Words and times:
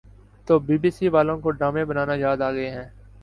تو 0.47 0.53
B 0.59 0.77
B 0.77 0.89
C 0.91 1.07
والوں 1.09 1.39
کو 1.41 1.51
ڈرامے 1.51 1.83
بنانا 1.85 2.13
یاد 2.15 2.41
آگئے 2.41 2.69
ہیں 2.69 2.87